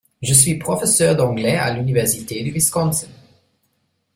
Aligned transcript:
Je 0.23 0.33
suis 0.33 0.55
professeur 0.57 1.15
d’anglais 1.15 1.57
à 1.57 1.71
l’université 1.71 2.41
du 2.41 2.49
Wisconsin. 2.49 3.05